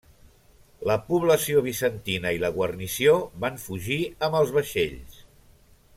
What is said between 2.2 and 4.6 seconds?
i la guarnició van fugir amb els